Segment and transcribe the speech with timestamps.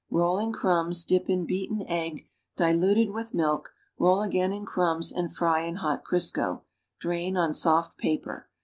[0.09, 5.31] Roll in crumbs, dip in beaten egg diluted with milk, roll again in crumbs and
[5.31, 6.63] fry in hot Crisco;
[6.99, 8.49] drain on soft paper.